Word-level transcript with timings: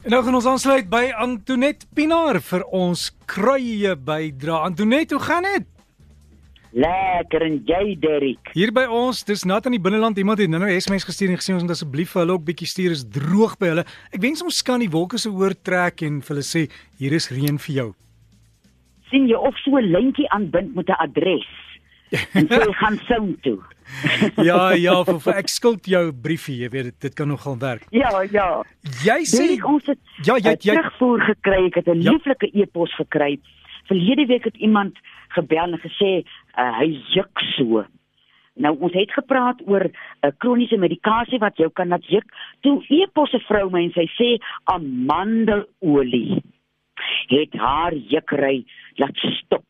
En 0.00 0.14
nou 0.14 0.22
gaan 0.24 0.34
ons 0.38 0.46
aansluit 0.48 0.86
by 0.88 1.10
Antoinette 1.20 1.84
Pinaar 1.92 2.38
vir 2.40 2.62
ons 2.72 3.02
kruie 3.28 3.90
bydra. 4.00 4.62
Antoinette, 4.70 5.12
hoe 5.12 5.24
gaan 5.26 5.44
dit? 5.44 5.66
Lekker 6.72 7.44
en 7.44 7.58
jy 7.68 7.98
Derrick. 8.00 8.48
Hier 8.56 8.72
by 8.72 8.86
ons, 8.88 9.20
dis 9.28 9.44
nat 9.44 9.68
aan 9.68 9.76
die 9.76 9.82
binneland. 9.82 10.16
Iemand 10.16 10.40
het 10.40 10.48
nou-nou 10.48 10.72
SMS 10.72 11.04
gestuur 11.04 11.34
en 11.34 11.40
gesê 11.42 11.52
ons 11.52 11.66
moet 11.66 11.74
asseblief 11.76 12.14
vir 12.14 12.22
hulle 12.22 12.38
ook 12.38 12.46
bietjie 12.48 12.70
stuur 12.72 12.96
is 12.96 13.04
droog 13.12 13.58
by 13.60 13.74
hulle. 13.74 13.84
Ek 14.08 14.24
wens 14.24 14.40
ons 14.40 14.62
kan 14.64 14.80
die 14.80 14.88
wolke 14.88 15.20
se 15.20 15.28
oortrek 15.28 16.00
en 16.08 16.22
vir 16.24 16.32
hulle 16.32 16.48
sê 16.48 16.64
hier 16.96 17.12
is 17.20 17.28
reën 17.34 17.60
vir 17.60 17.76
jou. 17.82 17.90
sien 19.10 19.26
jy 19.26 19.36
of 19.36 19.56
so 19.64 19.76
'n 19.76 19.90
lintjie 19.90 20.30
aanbind 20.30 20.74
met 20.74 20.88
'n 20.88 20.96
adres. 21.02 21.50
En 22.10 22.46
jy 22.50 22.72
gaan 22.72 22.98
sound 23.06 23.42
toe. 23.42 23.58
ja, 24.48 24.72
ja, 24.78 25.04
vir, 25.04 25.18
vir 25.20 25.38
ek 25.40 25.48
skuld 25.50 25.86
jou 25.90 26.02
briefie, 26.12 26.56
jy 26.62 26.68
weet 26.72 26.84
dit 26.90 27.00
dit 27.00 27.14
kan 27.14 27.28
nogal 27.30 27.58
werk. 27.58 27.86
Ja, 27.90 28.10
ja. 28.30 28.62
Jy 29.04 29.18
sê 29.26 29.46
Derrick, 29.46 29.66
ons 29.66 29.86
het 29.86 29.98
ja, 30.26 30.36
jy 30.36 30.50
jy, 30.50 30.56
jy 30.70 30.76
terugvoer 30.78 31.24
gekry. 31.30 31.62
Ek 31.70 31.80
het 31.80 31.88
'n 31.88 32.02
Ja. 32.02 32.12
lieflike 32.12 32.50
e-pos 32.54 32.94
gekry. 32.98 33.38
Verlede 33.90 34.26
week 34.26 34.44
het 34.44 34.56
iemand 34.56 34.98
gebel 35.34 35.72
en 35.74 35.80
gesê 35.82 36.24
uh, 36.58 36.78
hy 36.78 36.90
juk 37.14 37.38
so. 37.56 37.84
Nou 38.54 38.76
ons 38.80 38.92
het 38.94 39.10
gepraat 39.12 39.62
oor 39.66 39.84
'n 39.84 39.92
uh, 40.26 40.30
kroniese 40.38 40.76
medikasie 40.76 41.38
wat 41.38 41.56
jou 41.56 41.70
kan 41.70 41.88
laat 41.88 42.04
juk. 42.06 42.26
Toe 42.62 42.82
e-pos 42.88 43.32
'n 43.34 43.44
vrou 43.48 43.70
my 43.70 43.82
en 43.84 43.92
sy 43.92 44.06
sê 44.18 44.38
amandelolie 44.64 46.42
het 47.30 47.54
haar 47.54 47.94
jukry 47.94 48.64
laat 48.96 49.16
stop. 49.16 49.64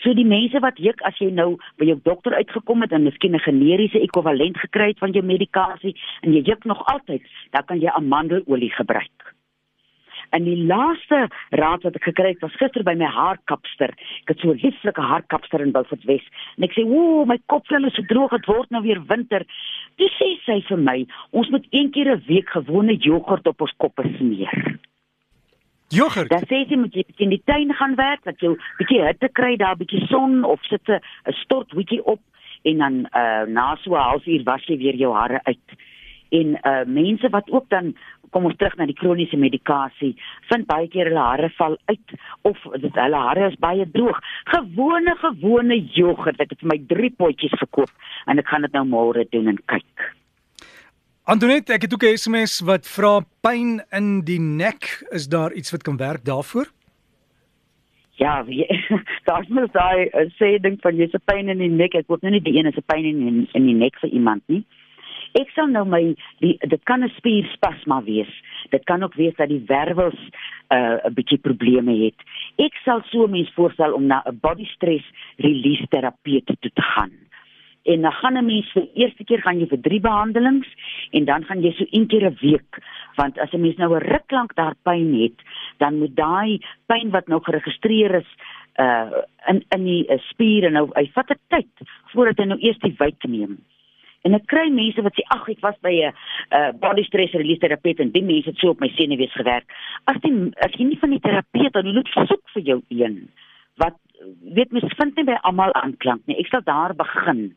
So 0.00 0.14
die 0.16 0.24
mense 0.24 0.60
wat 0.64 0.78
juk 0.80 1.02
as 1.04 1.18
jy 1.20 1.28
nou 1.30 1.58
by 1.80 1.90
jou 1.90 1.98
dokter 2.04 2.32
uitgekom 2.38 2.86
het 2.86 2.92
en 2.96 3.04
miskien 3.04 3.34
'n 3.36 3.44
generiese 3.44 4.00
ekwivalent 4.00 4.56
gekry 4.56 4.88
het 4.88 4.98
van 4.98 5.12
jou 5.12 5.24
medikasie 5.24 5.96
en 6.22 6.32
jy 6.32 6.42
juk 6.42 6.64
nog 6.64 6.80
altyd, 6.86 7.22
dan 7.50 7.64
kan 7.64 7.80
jy 7.80 7.88
amandelolie 7.88 8.70
gebruik. 8.70 9.34
En 10.30 10.44
die 10.44 10.56
laaste 10.66 11.28
raad 11.50 11.82
wat 11.82 11.96
ek 11.98 12.06
gekry 12.10 12.28
het 12.34 12.40
was 12.40 12.56
gister 12.56 12.84
by 12.86 12.94
my 12.94 13.08
haarkapster. 13.10 13.90
Ek 14.22 14.28
het 14.32 14.38
so 14.38 14.52
'n 14.52 14.60
lieflike 14.62 15.00
haarkapster 15.00 15.60
in 15.60 15.72
Beaufort 15.72 16.04
Wes. 16.04 16.24
En 16.56 16.64
ek 16.64 16.72
sê, 16.72 16.84
"Ooh, 16.84 17.26
my 17.26 17.38
kopvel 17.46 17.84
is 17.86 17.94
so 17.94 18.02
droog, 18.02 18.30
dit 18.30 18.46
word 18.46 18.70
nou 18.70 18.82
weer 18.82 19.02
winter." 19.06 19.44
Toe 19.96 20.08
sê 20.08 20.38
sy 20.44 20.60
vir 20.68 20.78
my, 20.78 21.06
"Ons 21.30 21.50
moet 21.50 21.66
een 21.70 21.90
keer 21.90 22.14
'n 22.14 22.22
week 22.26 22.48
gewone 22.48 22.96
jogurt 22.96 23.46
op 23.46 23.60
ons 23.60 23.74
koppe 23.76 24.02
smeer." 24.18 24.79
Jogurt. 25.90 26.30
Dan 26.30 26.44
sê 26.46 26.62
sy 26.70 26.76
moet 26.78 26.94
jy 26.94 27.02
bietjie 27.02 27.26
in 27.26 27.32
die 27.34 27.42
tuin 27.50 27.72
gaan 27.74 27.96
werk, 27.98 28.20
dat 28.22 28.38
jy 28.38 28.52
bietjie 28.78 29.00
hitte 29.02 29.28
kry, 29.34 29.56
daar 29.58 29.78
bietjie 29.78 30.04
son 30.06 30.44
of 30.46 30.62
sit 30.70 30.86
'n 30.86 31.00
stort 31.42 31.74
bietjie 31.74 31.98
op 32.04 32.20
en 32.62 32.78
dan 32.78 32.94
uh 33.10 33.42
na 33.50 33.74
so 33.82 33.96
'n 33.96 34.06
halfuur 34.10 34.44
was 34.44 34.62
jy 34.66 34.76
weer 34.78 34.94
jou 34.94 35.12
hare 35.14 35.40
uit. 35.44 35.68
En 36.30 36.58
uh 36.62 36.84
mense 36.86 37.28
wat 37.28 37.50
ook 37.50 37.68
dan 37.68 37.94
kom 38.30 38.44
ons 38.44 38.56
terug 38.56 38.76
na 38.76 38.86
die 38.86 38.94
kroniese 38.94 39.36
medikasie, 39.36 40.14
vind 40.48 40.66
baie 40.66 40.86
keer 40.88 41.10
hulle 41.10 41.26
hare 41.26 41.50
val 41.58 41.76
uit 41.84 42.08
of 42.42 42.56
dit 42.78 42.94
hulle 42.94 43.16
hare 43.16 43.50
is 43.50 43.58
baie 43.58 43.90
droog. 43.90 44.20
Gewone 44.44 45.16
gewone 45.18 45.80
jogurt, 45.98 46.40
ek 46.40 46.50
het 46.50 46.60
vir 46.60 46.68
my 46.68 46.78
3 46.86 47.10
potjies 47.18 47.58
gekoop 47.58 47.90
en 48.26 48.38
ek 48.38 48.46
gaan 48.46 48.62
dit 48.62 48.72
nou 48.72 48.86
môre 48.86 49.26
doen 49.30 49.48
en 49.48 49.58
kyk. 49.66 50.19
Antoinette, 51.24 51.72
ek 51.72 51.82
het 51.82 51.92
ook 51.94 52.02
'n 52.04 52.16
SMS 52.16 52.60
wat 52.64 52.86
vra 52.88 53.20
pyn 53.42 53.82
in 53.92 54.20
die 54.24 54.40
nek, 54.40 55.04
is 55.10 55.28
daar 55.28 55.52
iets 55.52 55.70
wat 55.70 55.82
kan 55.82 55.96
werk 55.96 56.24
daarvoor? 56.24 56.66
Ja, 58.16 58.44
wie- 58.46 58.66
daar's 59.24 59.48
mos 59.48 59.70
daai 59.72 60.08
uh, 60.12 60.26
sê 60.40 60.58
ding 60.60 60.78
van 60.80 60.96
jy's 60.96 61.12
'n 61.14 61.22
pyn 61.24 61.48
in 61.48 61.58
die 61.58 61.68
nek. 61.68 61.94
Ek 61.94 62.06
word 62.08 62.22
nou 62.22 62.32
nie 62.32 62.40
die 62.42 62.56
een 62.58 62.66
is 62.66 62.76
'n 62.76 62.84
pyn 62.86 63.04
in 63.04 63.18
die, 63.18 63.48
in 63.52 63.66
die 63.66 63.74
nek 63.74 63.98
vir 64.00 64.10
iemand 64.10 64.42
nie. 64.46 64.64
Ek 65.38 65.48
sal 65.54 65.66
nou 65.68 65.84
my 65.84 66.16
die 66.40 66.56
dit 66.58 66.82
kan 66.84 67.04
'n 67.04 67.12
spierspasma 67.16 68.02
wees. 68.02 68.32
Dit 68.70 68.84
kan 68.84 69.02
ook 69.02 69.14
wees 69.14 69.34
dat 69.36 69.48
die 69.48 69.62
wervels 69.66 70.18
'n 70.70 70.74
uh, 70.76 71.10
bietjie 71.14 71.38
probleme 71.38 71.94
het. 72.04 72.16
Ek 72.58 72.74
sal 72.84 73.02
so 73.10 73.24
'n 73.26 73.30
mens 73.30 73.52
voorstel 73.54 73.92
om 73.94 74.06
na 74.06 74.22
'n 74.26 74.38
body 74.40 74.64
stress 74.64 75.04
release 75.36 75.86
terapeut 75.88 76.46
toe 76.46 76.56
te 76.74 76.82
gaan. 76.82 77.12
En 77.84 78.00
dan 78.02 78.12
gaan 78.12 78.36
'n 78.36 78.44
mens 78.44 78.72
vir 78.72 78.88
eerste 78.94 79.24
keer 79.24 79.40
gaan 79.40 79.58
jy 79.60 79.66
vir 79.66 79.80
3 79.80 80.00
behandelings 80.00 80.68
en 81.10 81.24
dan 81.24 81.44
gaan 81.44 81.62
jy 81.62 81.72
so 81.72 81.84
een 81.90 82.06
keer 82.06 82.26
'n 82.30 82.38
week 82.40 82.78
want 83.16 83.38
as 83.38 83.52
'n 83.52 83.60
mens 83.60 83.76
nou 83.76 83.94
'n 83.94 84.06
ruk 84.12 84.30
lank 84.30 84.54
daar 84.54 84.74
pyn 84.82 85.14
het, 85.22 85.38
dan 85.78 85.98
moet 85.98 86.16
daai 86.16 86.60
pyn 86.86 87.10
wat 87.10 87.28
nou 87.28 87.40
geregistreer 87.42 88.14
is 88.14 88.30
uh 88.78 89.22
in 89.46 89.64
in 89.74 89.84
die 89.84 90.04
uh, 90.08 90.18
spiere 90.30 90.70
nou 90.70 90.88
hy 90.94 91.10
vat 91.14 91.30
'n 91.30 91.40
tyd 91.48 91.74
voordat 92.12 92.38
hy 92.38 92.44
nou 92.44 92.58
eers 92.60 92.78
die 92.78 92.94
wyk 92.98 93.24
neem. 93.28 93.58
En 94.22 94.34
ek 94.34 94.46
kry 94.46 94.68
mense 94.68 95.02
wat 95.02 95.14
sê 95.16 95.24
ag 95.32 95.48
ek 95.48 95.60
was 95.60 95.78
by 95.82 95.92
'n 95.92 96.12
uh, 96.52 96.72
body 96.72 97.02
stress 97.02 97.32
release 97.32 97.60
terapeut 97.60 98.00
en 98.00 98.10
die 98.10 98.22
mense 98.22 98.48
het 98.50 98.58
so 98.58 98.70
op 98.70 98.80
my 98.80 98.88
senuwees 98.88 99.32
gewerk. 99.32 99.66
As 100.04 100.20
die 100.20 100.32
as 100.60 100.72
jy 100.78 100.84
nie 100.84 100.98
van 100.98 101.10
die 101.10 101.20
terapeut 101.20 101.72
dan 101.72 101.94
moet 101.94 102.08
soek 102.08 102.44
vir 102.54 102.62
jou 102.62 102.82
een 102.88 103.28
wat 103.76 103.96
weet 104.54 104.72
mens 104.72 104.94
vind 104.96 105.16
nie 105.16 105.24
by 105.24 105.38
almal 105.42 105.72
aanklank 105.72 106.26
nie. 106.26 106.36
Ek 106.36 106.50
sal 106.52 106.62
daar 106.64 106.94
begin. 106.94 107.54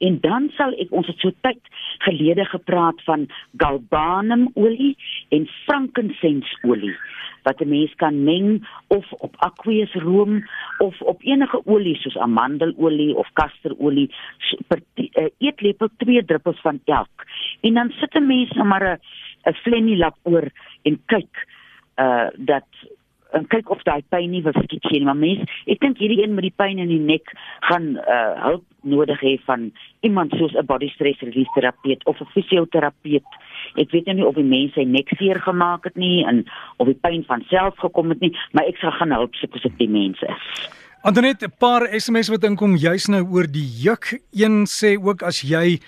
En 0.00 0.18
dan 0.20 0.48
sal 0.56 0.72
ek 0.80 0.92
ons 0.96 1.06
het 1.10 1.18
so 1.20 1.32
tyd 1.44 1.60
gelede 2.06 2.44
gepraat 2.48 3.02
van 3.04 3.26
galbanumolie 3.60 4.96
en 5.36 5.48
frankincenseolie 5.66 6.96
wat 7.42 7.60
'n 7.60 7.68
mens 7.68 7.94
kan 7.94 8.24
meng 8.24 8.66
of 8.88 9.12
op 9.12 9.36
aqueous 9.38 9.92
room 9.92 10.44
of 10.78 11.00
op 11.00 11.22
enige 11.22 11.60
olie 11.66 11.96
soos 11.96 12.16
amandelolie 12.16 13.16
of 13.16 13.28
kasterolie 13.32 14.10
per 14.68 14.80
uh, 14.94 15.28
eetlepel 15.38 15.88
2 15.96 16.24
druppels 16.24 16.60
van 16.60 16.80
elk. 16.84 17.26
En 17.60 17.74
dan 17.74 17.90
sit 17.90 18.14
'n 18.14 18.26
mens 18.26 18.50
nou 18.52 18.66
maar 18.66 18.84
'n 18.84 19.00
'n 19.50 19.54
flenilap 19.54 20.16
oor 20.22 20.48
en 20.82 21.02
kyk 21.06 21.46
uh 21.96 22.28
dat 22.36 22.68
en 23.36 23.46
kyk 23.52 23.70
of 23.70 23.82
daai 23.88 24.02
pyn 24.12 24.30
nie 24.30 24.42
wil 24.42 24.56
skiet 24.64 24.90
nie 24.90 25.04
maar 25.04 25.18
mens 25.18 25.44
ek 25.66 25.80
dink 25.84 26.00
hierdie 26.02 26.22
een 26.22 26.34
met 26.34 26.46
die 26.48 26.56
pyn 26.62 26.82
in 26.82 26.90
die 26.92 27.02
nek 27.12 27.32
gaan 27.68 27.94
uh 28.00 28.34
hulp 28.46 28.66
nodig 28.82 29.20
hê 29.20 29.36
van 29.46 29.70
iemand 30.06 30.34
soos 30.38 30.54
'n 30.54 30.66
body 30.66 30.88
stress 30.94 31.20
release 31.20 31.54
terapeut 31.54 32.04
of 32.06 32.20
'n 32.20 32.32
fisioterapeut 32.34 33.26
ek 33.76 33.90
weet 33.90 34.06
nou 34.06 34.16
nie 34.16 34.26
of 34.26 34.34
die 34.34 34.50
mens 34.56 34.74
sy 34.74 34.84
nek 34.84 35.08
seer 35.18 35.40
gemaak 35.40 35.84
het 35.84 35.96
nie 35.96 36.24
en 36.24 36.44
of 36.78 36.86
die 36.86 37.00
pyn 37.06 37.24
van 37.24 37.44
self 37.48 37.76
gekom 37.78 38.08
het 38.10 38.20
nie 38.20 38.34
maar 38.52 38.64
ek 38.64 38.78
sal 38.78 38.92
gaan 38.92 39.10
help 39.10 39.34
soos 39.34 39.62
dit 39.62 39.78
die 39.78 39.88
mens 39.88 40.22
is 40.22 40.68
Antoinette, 41.02 41.46
'n 41.46 41.56
paar 41.58 41.88
SMS 41.96 42.28
wat 42.28 42.44
inkom 42.44 42.76
juis 42.76 43.08
nou 43.08 43.24
oor 43.32 43.46
die 43.48 43.64
juk. 43.64 44.20
Een 44.36 44.66
sê 44.68 45.00
ook 45.00 45.22
as 45.22 45.40
jy 45.40 45.80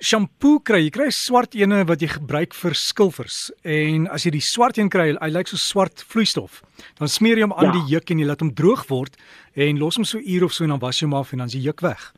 shampoo 0.00 0.58
kry, 0.60 0.82
jy 0.84 0.90
kry 0.90 1.06
swart 1.10 1.54
ene 1.54 1.84
wat 1.88 2.00
jy 2.02 2.08
gebruik 2.08 2.52
vir 2.54 2.74
skilfers 2.74 3.50
en 3.64 4.06
as 4.08 4.24
jy 4.26 4.30
die 4.30 4.40
swart 4.44 4.78
een 4.78 4.90
kry, 4.90 5.14
hy 5.20 5.30
lyk 5.30 5.48
so 5.48 5.56
swart 5.56 6.04
vloeistof. 6.08 6.62
Dan 6.98 7.08
smeer 7.08 7.36
jy 7.36 7.42
hom 7.42 7.52
aan 7.56 7.64
Ja. 7.64 7.72
die 7.72 7.94
juk 7.94 8.10
en 8.10 8.18
jy 8.18 8.26
laat 8.26 8.40
hom 8.40 8.52
droog 8.54 8.86
word 8.88 9.16
en 9.56 9.78
los 9.78 9.96
hom 9.96 10.04
so 10.04 10.18
uur 10.18 10.44
of 10.44 10.52
so 10.52 10.64
en 10.64 10.70
dan 10.70 10.78
was 10.80 11.00
jy 11.00 11.06
hom 11.06 11.14
af 11.14 11.32
en 11.32 11.38
dan 11.38 11.46
is 11.46 11.52
die 11.52 11.62
juk 11.62 11.80
weg. 11.80 12.12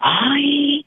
ai 0.00 0.84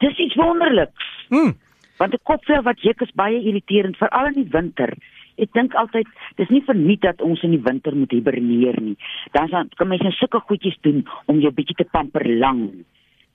dis 0.00 0.18
iets 0.18 0.34
wonderliks 0.36 1.04
Mm. 1.30 1.54
want 1.98 2.12
'n 2.14 2.18
kopvel 2.24 2.62
wat 2.62 2.80
juk 2.82 3.00
is 3.02 3.10
baie 3.14 3.40
irriterend 3.42 3.96
veral 3.96 4.26
in 4.26 4.34
die 4.34 4.50
winter. 4.50 4.92
Ek 5.38 5.52
dink 5.52 5.74
altyd 5.74 6.06
dis 6.36 6.48
nie 6.48 6.62
verniet 6.62 7.00
dat 7.00 7.20
ons 7.22 7.42
in 7.42 7.50
die 7.50 7.62
winter 7.62 7.94
moet 7.96 8.10
hiberneer 8.10 8.80
nie. 8.80 8.96
Dan 9.32 9.68
kan 9.76 9.88
mens 9.88 10.02
nou 10.02 10.12
sulke 10.12 10.38
goedjies 10.40 10.76
doen 10.82 11.04
om 11.26 11.40
jou 11.40 11.50
bietjie 11.52 11.74
te 11.76 11.84
pamper 11.90 12.26
lang. 12.38 12.84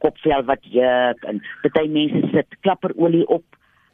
Kopvel 0.04 0.46
wat 0.48 0.66
juk 0.74 1.24
en 1.30 1.42
party 1.64 1.88
mense 1.92 2.30
sit 2.34 2.60
klapperolie 2.66 3.26
op. 3.28 3.46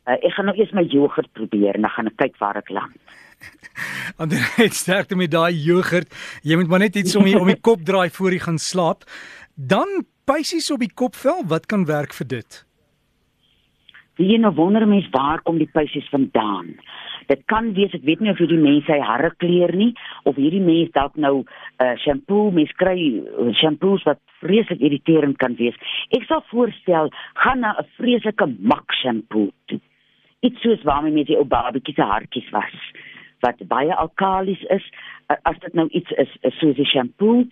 Uh, 0.06 0.18
ek 0.20 0.36
gaan 0.36 0.52
nou 0.52 0.58
eers 0.58 0.74
my 0.78 0.84
jogurt 0.86 1.32
probeer 1.34 1.78
en 1.78 1.88
dan 1.88 1.96
gaan 1.96 2.12
ek 2.12 2.20
kyk 2.22 2.36
waar 2.42 2.60
ek 2.62 2.70
land. 2.70 3.16
Antoinette, 4.22 4.78
sterkte 4.78 5.18
met 5.18 5.34
daai 5.34 5.54
jogurt. 5.58 6.12
Jy 6.46 6.60
moet 6.60 6.70
maar 6.70 6.86
net 6.86 7.00
iets 7.00 7.16
om 7.18 7.26
die, 7.26 7.38
om 7.40 7.50
die 7.50 7.60
kop 7.60 7.82
draai 7.86 8.10
voor 8.14 8.36
jy 8.36 8.44
gaan 8.46 8.62
slaap. 8.62 9.08
Dan 9.56 10.06
pysies 10.30 10.70
op 10.74 10.84
die 10.84 10.94
kopvel, 10.94 11.44
wat 11.50 11.66
kan 11.72 11.86
werk 11.90 12.14
vir 12.14 12.30
dit? 12.38 12.62
Wie 14.16 14.38
nou 14.40 14.54
wonder 14.56 14.88
mens 14.88 15.08
waar 15.12 15.42
kom 15.44 15.58
die 15.60 15.70
pysies 15.72 16.08
vandaan? 16.10 16.76
Dit 17.28 17.42
kan 17.52 17.74
wees 17.76 17.92
ek 17.98 18.06
weet 18.08 18.22
nie 18.24 18.32
of 18.32 18.40
hierdie 18.40 18.62
mense 18.62 18.88
sy 18.88 19.00
hare 19.04 19.34
kleur 19.44 19.74
nie 19.76 19.92
of 20.24 20.38
hierdie 20.40 20.64
mens 20.64 20.94
dalk 20.96 21.18
nou 21.20 21.42
'n 21.42 21.48
uh, 21.84 21.96
shampoo 22.00 22.52
mens 22.52 22.72
kry 22.80 22.96
uh, 23.20 23.52
shampoos 23.60 24.06
wat 24.08 24.22
vreeslik 24.40 24.80
irriterend 24.80 25.38
kan 25.38 25.56
wees. 25.60 25.76
Ek 26.16 26.24
sal 26.30 26.46
voorstel 26.52 27.12
gaan 27.44 27.60
na 27.60 27.76
'n 27.76 27.88
vreeslike 27.98 28.48
mak 28.60 28.94
shampoo 29.02 29.52
toe. 29.68 29.82
Iets 30.40 30.62
soos 30.62 30.84
waarmee 30.84 31.12
met 31.12 31.28
die 31.28 31.38
ou 31.38 31.46
babatjies 31.46 31.96
se 31.96 32.02
hartjies 32.02 32.50
was 32.52 32.76
wat 33.44 33.68
baie 33.68 33.94
alkalis 33.96 34.64
is 34.70 34.86
uh, 35.28 35.36
as 35.44 35.60
dit 35.60 35.74
nou 35.74 35.88
iets 35.92 36.12
is, 36.12 36.32
is 36.42 36.60
soos 36.60 36.78
'n 36.78 36.86
shampoo 36.86 37.44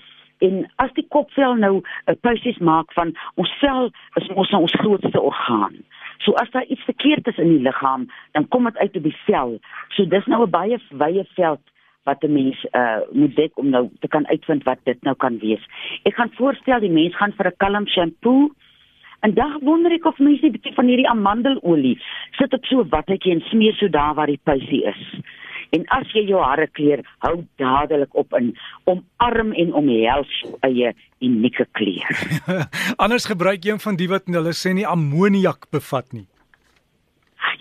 en 0.43 0.63
as 0.83 0.91
die 0.97 1.07
kopvel 1.15 1.55
nou 1.55 1.81
'n 2.07 2.19
pysies 2.21 2.59
maak 2.59 2.93
van 2.93 3.15
ons 3.35 3.51
vel 3.59 3.91
is 4.15 4.27
ons 4.29 4.49
nou 4.51 4.61
ons 4.61 4.79
grootste 4.83 5.21
orgaan. 5.21 5.75
So 6.23 6.33
as 6.39 6.49
daar 6.51 6.65
iets 6.65 6.83
verkeerd 6.87 7.27
is 7.27 7.37
in 7.37 7.49
die 7.49 7.61
liggaam, 7.61 8.07
dan 8.31 8.47
kom 8.47 8.63
dit 8.69 8.77
uit 8.77 8.95
op 8.95 9.03
die 9.03 9.17
vel. 9.25 9.59
So 9.95 10.05
dis 10.05 10.25
nou 10.25 10.43
'n 10.45 10.49
baie 10.49 10.79
wye 10.89 11.25
veld 11.35 11.61
wat 12.03 12.23
'n 12.23 12.33
mens 12.33 12.65
uh 12.71 12.99
moet 13.11 13.35
dek 13.35 13.57
om 13.57 13.69
nou 13.69 13.89
te 13.99 14.07
kan 14.07 14.27
uitvind 14.27 14.63
wat 14.63 14.79
dit 14.83 15.03
nou 15.03 15.15
kan 15.15 15.39
wees. 15.39 15.63
Ek 16.03 16.15
gaan 16.15 16.31
voorstel 16.35 16.79
die 16.79 16.91
mens 16.91 17.15
gaan 17.15 17.33
vir 17.33 17.47
'n 17.47 17.57
kalm 17.57 17.87
shampoo 17.87 18.51
En 19.23 19.33
dan 19.33 19.59
wonder 19.63 19.91
ek 19.95 20.05
of 20.05 20.17
mense 20.19 20.45
'n 20.45 20.51
bietjie 20.51 20.73
van 20.75 20.89
hierdie 20.91 21.07
amandelolie 21.09 21.97
sit 22.39 22.53
op 22.53 22.65
so 22.65 22.81
'n 22.81 22.89
watjie 22.89 23.31
en 23.31 23.41
smeer 23.51 23.73
so 23.73 23.87
daar 23.87 24.13
waar 24.13 24.27
die 24.27 24.43
puisie 24.43 24.83
is. 24.83 25.01
En 25.73 25.85
as 25.95 26.11
jy 26.13 26.21
jou 26.29 26.41
hare 26.43 26.67
kleur, 26.77 27.01
hou 27.25 27.45
dadelik 27.57 28.13
op 28.13 28.33
in 28.37 28.51
omarm 28.89 29.53
en 29.57 29.73
omhels 29.73 30.29
jou 30.43 30.53
eie 30.67 30.93
unieke 31.23 31.65
kleur. 31.71 32.19
Anders 33.03 33.25
gebruik 33.25 33.65
jy 33.65 33.73
een 33.73 33.81
van 33.81 33.97
die 33.97 34.09
wat 34.11 34.29
hulle 34.29 34.53
sê 34.53 34.75
nie 34.77 34.85
ammoniak 34.85 35.65
bevat 35.73 36.13
nie. 36.13 36.27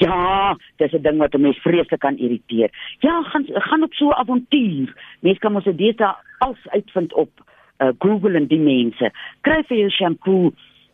Ja, 0.03 0.57
dis 0.79 0.93
'n 0.93 1.03
ding 1.03 1.19
wat 1.19 1.35
'n 1.35 1.41
mens 1.41 1.59
vreeslik 1.65 2.01
kan 2.01 2.19
irriteer. 2.19 2.71
Ja, 3.01 3.23
gaan 3.23 3.47
gaan 3.49 3.83
op 3.83 3.95
so 3.95 4.09
'n 4.09 4.21
avontuur. 4.21 4.95
Mens 5.21 5.39
kan 5.39 5.53
mos 5.53 5.65
dit 5.65 5.99
daar 5.99 6.19
als 6.39 6.59
uitvind 6.69 7.13
op 7.15 7.31
uh, 7.79 7.89
Google 7.99 8.37
en 8.37 8.47
die 8.47 8.61
mense. 8.61 9.11
Kry 9.41 9.63
vir 9.67 9.77
jou 9.77 9.91
shampoo 9.91 10.53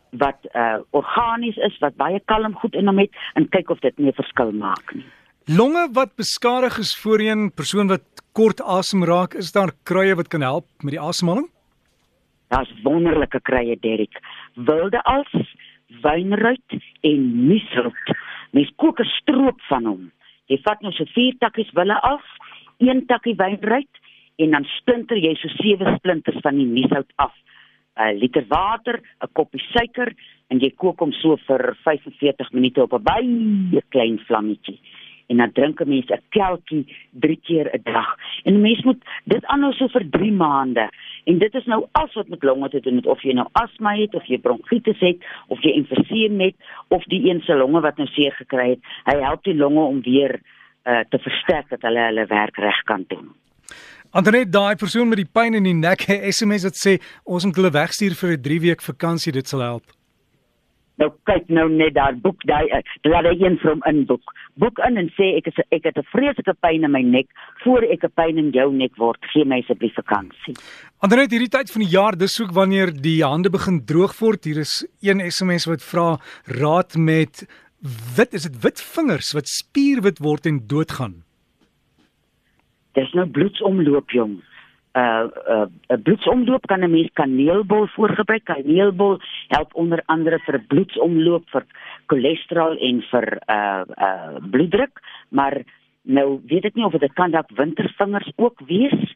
wat 0.09 0.39
uh, 0.53 0.79
organies 0.89 1.57
is, 1.57 1.77
wat 1.79 1.95
baie 1.95 2.19
kalm 2.25 2.55
goed 2.55 2.75
in 2.75 2.87
hom 2.87 2.97
het 2.97 3.13
en 3.33 3.49
kyk 3.49 3.69
of 3.69 3.79
dit 3.79 3.97
nie 3.97 4.07
'n 4.09 4.21
verskil 4.21 4.51
maak 4.51 4.93
nie. 4.93 5.05
Longe 5.57 5.87
wat 5.93 6.11
beskadig 6.15 6.75
is 6.77 6.91
voorheen, 7.01 7.47
persoon 7.57 7.87
wat 7.89 8.19
kort 8.37 8.59
asem 8.61 9.01
raak, 9.09 9.33
is 9.33 9.47
daar 9.55 9.71
kruie 9.89 10.13
wat 10.13 10.27
kan 10.29 10.43
help 10.45 10.67
met 10.85 10.93
die 10.93 11.01
asemhaling? 11.01 11.47
Daar's 12.53 12.69
wonderlike 12.83 13.41
kruie, 13.41 13.79
Derek. 13.81 14.19
Wilde 14.53 15.01
als, 15.09 15.31
wynruit 16.03 16.75
en 17.01 17.25
miesroot. 17.47 18.13
Mens 18.53 18.69
kook 18.75 19.01
'n 19.01 19.09
stroop 19.15 19.61
van 19.71 19.85
hom. 19.85 20.11
Jy 20.45 20.59
vat 20.61 20.81
nou 20.81 20.93
so 20.93 21.05
vier 21.15 21.33
takkies 21.39 21.73
wille 21.73 21.97
af, 22.01 22.21
een 22.77 23.05
takkie 23.05 23.35
wynruit 23.35 23.93
en 24.37 24.51
dan 24.51 24.69
splinter 24.77 25.17
jy 25.17 25.33
so 25.35 25.47
sewe 25.47 25.95
splinters 25.97 26.41
van 26.41 26.57
die 26.57 26.65
mieshout 26.65 27.11
af. 27.15 27.33
'n 27.97 28.19
liter 28.19 28.45
water, 28.47 29.01
'n 29.23 29.33
koppie 29.33 29.65
suiker 29.73 30.13
en 30.49 30.59
jy 30.59 30.69
kook 30.75 30.99
hom 30.99 31.11
so 31.11 31.37
vir 31.47 31.75
45 31.83 32.53
minute 32.53 32.81
op 32.81 32.93
'n 32.93 33.03
baie 33.03 33.81
klein 33.89 34.19
vlammetjie. 34.27 34.79
En 35.29 35.37
dan 35.37 35.51
drink 35.53 35.81
'n 35.81 35.89
mens 35.89 36.09
'n 36.09 36.21
kelkie 36.29 36.85
3 37.11 37.39
keer 37.43 37.67
'n 37.73 37.81
dag. 37.83 38.09
En 38.43 38.53
'n 38.53 38.61
mens 38.61 38.81
moet 38.83 39.01
dit 39.23 39.45
aanhou 39.45 39.73
so 39.73 39.87
vir 39.87 40.09
3 40.09 40.31
maande. 40.31 40.89
En 41.23 41.37
dit 41.37 41.53
is 41.53 41.65
nou 41.65 41.85
alles 41.91 42.13
wat 42.13 42.27
met 42.27 42.43
longe 42.43 42.69
te 42.69 42.79
doen 42.79 42.95
het 42.95 43.05
of 43.05 43.21
jy 43.21 43.33
nou 43.33 43.47
asma 43.51 43.95
het 43.95 44.15
of 44.15 44.25
jy 44.25 44.37
bronkietes 44.37 44.99
het 44.99 45.17
of 45.47 45.61
jy 45.61 45.71
emfyseem 45.71 46.39
het 46.39 46.55
of 46.87 47.03
die 47.03 47.29
een 47.29 47.41
se 47.41 47.53
longe 47.53 47.81
wat 47.81 47.97
nou 47.97 48.07
seer 48.07 48.31
gekry 48.31 48.69
het. 48.69 48.79
Hy 49.03 49.19
help 49.21 49.43
die 49.43 49.55
longe 49.55 49.81
om 49.81 50.01
weer 50.01 50.41
uh, 50.83 50.99
te 51.09 51.19
versterk 51.19 51.69
dat 51.69 51.81
hulle 51.81 51.99
hulle 51.99 52.25
werk 52.25 52.57
reg 52.57 52.81
kan 52.83 53.03
doen. 53.07 53.29
Andernet 54.09 54.51
daai 54.51 54.75
persoon 54.75 55.11
met 55.11 55.21
die 55.21 55.29
pyn 55.31 55.53
in 55.53 55.63
die 55.63 55.75
nek, 55.77 56.07
SMS 56.33 56.63
wat 56.65 56.77
sê 56.79 56.97
ons 57.29 57.45
moet 57.45 57.55
hulle 57.55 57.69
wegstuur 57.75 58.15
vir 58.17 58.31
'n 58.37 58.41
3 58.41 58.59
week 58.59 58.81
vakansie, 58.81 59.31
dit 59.31 59.47
sal 59.47 59.61
help. 59.61 59.98
Nou 60.99 61.07
kyk 61.29 61.47
nou 61.47 61.65
net 61.71 61.93
daar 61.95 62.15
boek 62.19 62.43
daai 62.49 62.67
eh, 62.75 62.81
laat 63.07 63.29
hy 63.29 63.35
een 63.39 63.55
van 63.61 63.79
in 63.87 64.01
boek. 64.09 64.33
Boek 64.59 64.81
in 64.83 64.99
en 64.99 65.07
sê 65.15 65.29
ek 65.37 65.47
is 65.51 65.61
ek 65.71 65.87
het 65.87 65.97
'n 65.97 66.07
vreeslike 66.11 66.55
pyn 66.59 66.83
in 66.83 66.91
my 66.91 67.01
nek 67.01 67.27
voor 67.63 67.83
ek 67.83 68.03
'n 68.03 68.11
pyn 68.19 68.37
in 68.37 68.51
jou 68.51 68.67
nek 68.73 68.95
word. 68.97 69.19
Gee 69.31 69.45
my 69.45 69.61
asseblief 69.63 69.95
vakansie. 69.95 70.55
Andernet 70.99 71.31
hierdie 71.31 71.55
tyd 71.55 71.71
van 71.71 71.81
die 71.81 71.95
jaar, 71.95 72.17
dis 72.17 72.41
ook 72.41 72.51
wanneer 72.51 72.91
die 72.91 73.23
hande 73.23 73.49
begin 73.49 73.85
droog 73.85 74.19
word. 74.19 74.43
Hier 74.43 74.59
is 74.59 74.85
een 75.01 75.31
SMS 75.31 75.65
wat 75.65 75.81
vra 75.81 76.19
raad 76.45 76.95
met 76.97 77.47
wit 78.15 78.33
is 78.33 78.43
dit 78.43 78.61
wit 78.61 78.81
vingers 78.81 79.31
wat 79.31 79.47
spierwit 79.47 80.19
word 80.19 80.45
en 80.45 80.67
doodgaan. 80.67 81.23
Dis 82.93 83.13
nou 83.13 83.25
bloedsomloop 83.25 84.09
jong 84.11 84.41
uh 84.97 85.29
uh 85.47 85.67
'n 85.89 86.01
bloedsomloop 86.01 86.65
kan 86.65 86.83
'n 86.83 86.91
mens 86.91 87.09
kaneelbol 87.13 87.87
voorgebruik. 87.87 88.43
Kaneelbol 88.43 89.19
help 89.47 89.73
onder 89.75 90.01
andere 90.05 90.39
vir 90.39 90.59
bloedsomloop 90.67 91.49
vir 91.49 91.65
cholesterol 92.07 92.77
en 92.77 93.01
vir 93.11 93.27
uh 93.47 93.83
uh 93.97 94.37
bloeddruk, 94.51 95.01
maar 95.29 95.61
nou 96.01 96.41
weet 96.45 96.65
ek 96.65 96.75
nie 96.75 96.85
of 96.85 96.97
dit 96.97 97.13
kan 97.13 97.31
dalk 97.31 97.49
wintervingers 97.55 98.31
ook 98.35 98.59
wees 98.65 99.13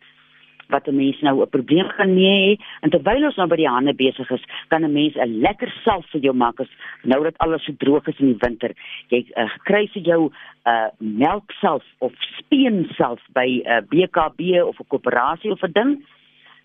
wat 0.73 0.87
'n 0.87 0.95
mens 0.95 1.21
nou 1.21 1.41
'n 1.41 1.49
probleem 1.49 1.87
gaan 1.97 2.15
hê. 2.17 2.57
En 2.81 2.89
terwyl 2.89 3.25
ons 3.25 3.35
nou 3.35 3.47
by 3.47 3.55
die 3.55 3.69
hande 3.75 3.93
besig 3.93 4.29
is, 4.31 4.43
kan 4.67 4.83
'n 4.83 4.93
mens 4.93 5.15
'n 5.15 5.39
lekker 5.45 5.71
salf 5.83 6.05
vir 6.11 6.21
jou 6.21 6.35
maak 6.35 6.59
as 6.59 6.71
nou 7.03 7.23
dat 7.23 7.37
alles 7.37 7.63
so 7.63 7.73
droog 7.77 8.07
is 8.07 8.19
in 8.19 8.33
die 8.33 8.43
winter. 8.45 8.71
Jy 9.09 9.25
uh, 9.37 9.49
kry 9.63 9.87
vir 9.93 10.03
jou 10.03 10.21
'n 10.29 10.33
uh, 10.71 10.89
melksalf 10.97 11.85
of 11.99 12.13
speensalf 12.39 13.21
by 13.33 13.47
'n 13.47 13.71
uh, 13.71 13.81
BKB 13.89 14.39
of 14.63 14.79
'n 14.79 14.87
koöperasie 14.87 15.51
of 15.51 15.63
'n 15.63 15.71
ding. 15.71 16.05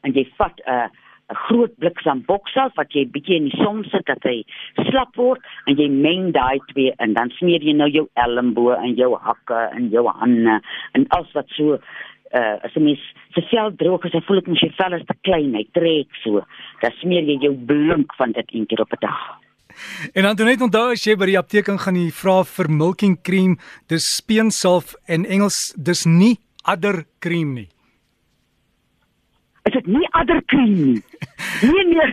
En 0.02 0.12
jy 0.12 0.26
vat 0.37 0.60
'n 0.66 0.70
uh, 0.70 0.88
'n 1.28 1.37
groot 1.44 1.72
bliksem 1.76 2.22
boksel 2.25 2.70
wat 2.76 2.94
jy 2.96 3.02
bietjie 3.12 3.37
in 3.37 3.49
die 3.50 3.60
son 3.60 3.82
sit 3.93 4.06
dat 4.08 4.25
hy 4.25 4.37
slap 4.88 5.16
word 5.20 5.44
en 5.69 5.76
jy 5.76 5.88
meng 5.93 6.31
daai 6.32 6.56
twee 6.70 6.94
en 7.05 7.12
dan 7.19 7.32
smeer 7.37 7.64
jy 7.64 7.75
nou 7.76 7.88
jou 7.93 8.06
elmboë 8.22 8.78
en 8.87 8.94
jou 8.96 9.10
hakke 9.26 9.58
en 9.76 9.90
jou 9.93 10.06
hande 10.08 10.56
en 10.96 11.05
alles 11.19 11.34
wat 11.37 11.52
so 11.58 11.76
uh 12.35 12.57
as 12.65 12.75
'n 12.77 12.85
mens 12.85 13.03
se 13.35 13.41
vel 13.51 13.73
droog 13.77 14.05
is, 14.05 14.13
hy 14.13 14.21
voel 14.27 14.41
dit 14.41 14.49
mos 14.49 14.61
jy 14.61 14.73
vel 14.77 14.93
is 14.93 15.07
te 15.07 15.15
klein, 15.23 15.55
hy 15.55 15.67
trek 15.73 16.09
so. 16.23 16.43
Dan 16.83 16.93
smeer 17.01 17.25
jy 17.25 17.39
jou 17.41 17.55
blink 17.55 18.15
van 18.15 18.33
dit 18.33 18.47
een 18.53 18.67
keer 18.67 18.81
op 18.81 18.93
'n 18.93 19.01
dag. 19.01 19.39
En 20.13 20.23
dan 20.23 20.47
net 20.47 20.61
onthou 20.61 20.91
as 20.93 21.05
jy 21.05 21.17
by 21.17 21.27
die 21.27 21.39
apteek 21.39 21.67
gaan 21.67 21.97
jy 21.97 22.11
vra 22.11 22.43
vir 22.45 22.71
milking 22.71 23.17
cream, 23.23 23.59
dis 23.89 24.05
speensalf 24.17 24.95
en 25.07 25.25
Engels 25.25 25.75
dis 25.77 26.05
nie 26.07 26.39
adder 26.65 27.05
cream 27.21 27.55
nie. 27.55 27.69
Is 29.69 29.73
dit 29.73 29.87
nie 29.87 30.09
adder 30.11 30.43
cream 30.47 30.75
nie? 30.93 31.03
Nee 31.63 31.85
nee. 31.85 32.11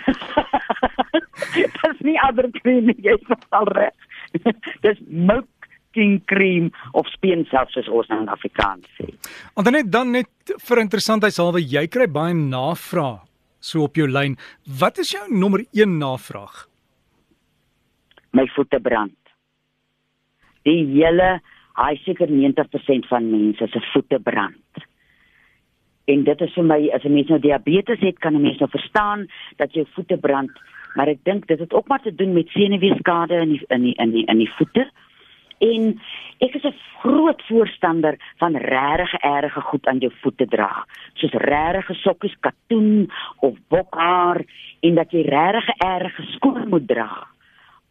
dis 1.81 1.99
nie 2.01 2.17
adder 2.21 2.49
cream 2.61 2.85
nie, 2.85 2.95
jy 3.03 3.15
is 3.15 3.49
al 3.49 3.67
reg. 3.77 3.93
dis 4.85 4.99
milk 5.07 5.47
king 5.95 6.19
cream 6.31 6.71
of 6.93 7.07
speensel 7.15 7.69
soos 7.73 7.89
ons 7.89 8.11
nou 8.11 8.21
in 8.25 8.31
Afrikaans 8.33 8.87
sê. 8.99 9.07
Want 9.55 9.71
net 9.71 9.91
dan 9.91 10.11
net 10.15 10.55
vir 10.67 10.83
interessantheidshalwe, 10.83 11.63
jy 11.63 11.87
kry 11.87 12.09
baie 12.11 12.35
navraag 12.35 13.23
so 13.65 13.85
op 13.87 13.97
jou 13.97 14.07
lyn. 14.09 14.37
Wat 14.81 14.99
is 15.01 15.15
jou 15.15 15.23
nommer 15.31 15.65
1 15.73 15.97
navraag? 15.97 16.65
My 18.37 18.45
voete 18.53 18.79
brand. 18.83 19.15
Die 20.67 20.83
hele, 20.91 21.39
hy 21.79 21.93
seker 22.03 22.29
90% 22.31 23.09
van 23.09 23.31
mense 23.31 23.69
se 23.71 23.81
voete 23.93 24.19
brand. 24.21 24.85
En 26.11 26.21
dit 26.27 26.41
is 26.45 26.53
vir 26.53 26.65
my 26.69 26.79
as 26.93 27.03
'n 27.03 27.13
mens 27.13 27.29
nou 27.29 27.39
diabetes 27.39 27.99
het, 27.99 28.19
kan 28.19 28.35
'n 28.35 28.41
mens 28.41 28.59
nou 28.59 28.69
verstaan 28.69 29.27
dat 29.57 29.73
jou 29.73 29.85
voete 29.95 30.17
brand, 30.17 30.51
maar 30.95 31.07
ek 31.07 31.23
dink 31.23 31.47
dit 31.47 31.59
het 31.59 31.73
ook 31.73 31.87
maar 31.87 32.01
te 32.01 32.15
doen 32.15 32.33
met 32.33 32.47
senuweeskade 32.49 33.35
in 33.41 33.49
die 33.49 33.65
in 33.67 33.81
die 33.81 33.95
in 33.95 34.11
die 34.11 34.25
in 34.25 34.37
die 34.37 34.51
voete 34.57 34.91
en 35.59 35.99
ek 36.39 36.55
is 36.55 36.63
'n 36.63 36.75
groot 37.01 37.41
voorstander 37.47 38.17
van 38.37 38.55
regtig 38.55 39.13
erge 39.21 39.61
goed 39.61 39.87
aan 39.87 39.99
jou 39.99 40.11
voete 40.21 40.45
dra 40.47 40.85
soos 41.13 41.31
regte 41.31 41.93
sokkies 41.93 42.35
katoen 42.39 43.11
of 43.39 43.55
bokhaar 43.69 44.43
en 44.81 44.95
dat 44.95 45.11
jy 45.11 45.21
regtig 45.21 45.69
erge 45.77 46.23
skoene 46.35 46.65
moet 46.65 46.87
dra 46.87 47.27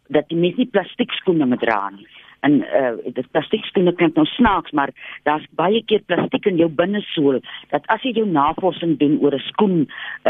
dat 0.09 0.29
jy 0.29 0.37
nie 0.37 0.67
plastiek 0.67 1.13
skoene 1.13 1.47
moet 1.47 1.61
dra 1.61 1.91
nie 1.91 2.07
en 2.47 2.61
uh 2.63 3.13
dit 3.17 3.31
plastiek 3.33 3.65
skoene 3.69 3.95
klink 3.99 4.17
nou 4.19 4.27
snaaks 4.29 4.75
maar 4.77 4.93
daar's 5.29 5.47
baie 5.61 5.83
keer 5.89 6.03
plastiek 6.11 6.47
in 6.51 6.61
jou 6.61 6.69
binnesool 6.81 7.41
dat 7.73 7.87
as 7.95 8.05
jy 8.07 8.15
jou 8.19 8.27
navorsing 8.29 8.97
doen 9.01 9.19
oor 9.23 9.35
'n 9.35 9.47
skoen 9.51 9.77